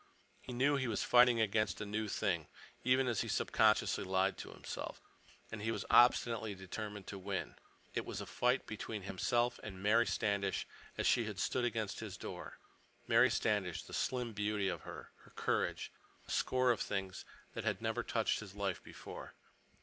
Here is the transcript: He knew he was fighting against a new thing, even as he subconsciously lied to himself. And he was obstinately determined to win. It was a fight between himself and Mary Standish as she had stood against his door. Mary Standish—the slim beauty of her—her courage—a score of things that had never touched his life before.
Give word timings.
He 0.41 0.51
knew 0.51 0.77
he 0.77 0.87
was 0.87 1.03
fighting 1.03 1.39
against 1.39 1.79
a 1.79 1.85
new 1.85 2.07
thing, 2.07 2.47
even 2.83 3.07
as 3.07 3.21
he 3.21 3.27
subconsciously 3.27 4.03
lied 4.03 4.35
to 4.39 4.49
himself. 4.49 4.99
And 5.51 5.61
he 5.61 5.69
was 5.69 5.85
obstinately 5.91 6.55
determined 6.55 7.05
to 7.05 7.19
win. 7.19 7.53
It 7.93 8.03
was 8.03 8.19
a 8.19 8.25
fight 8.25 8.65
between 8.65 9.03
himself 9.03 9.59
and 9.61 9.83
Mary 9.83 10.07
Standish 10.07 10.67
as 10.97 11.05
she 11.05 11.25
had 11.25 11.37
stood 11.37 11.65
against 11.65 11.99
his 11.99 12.17
door. 12.17 12.57
Mary 13.07 13.29
Standish—the 13.29 13.93
slim 13.93 14.33
beauty 14.33 14.69
of 14.69 14.81
her—her 14.81 15.33
courage—a 15.35 16.31
score 16.31 16.71
of 16.71 16.81
things 16.81 17.23
that 17.53 17.63
had 17.63 17.79
never 17.79 18.01
touched 18.01 18.39
his 18.39 18.55
life 18.55 18.81
before. 18.81 19.35